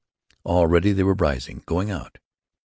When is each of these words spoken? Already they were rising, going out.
Already 0.47 0.93
they 0.93 1.03
were 1.03 1.13
rising, 1.13 1.61
going 1.67 1.91
out. 1.91 2.17